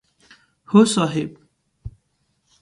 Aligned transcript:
هو 0.69 0.85
صاحب! 0.85 1.37